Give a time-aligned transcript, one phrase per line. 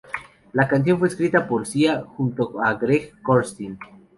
[0.53, 3.77] La canción fue escrita por Sia junto a Greg Kurstin.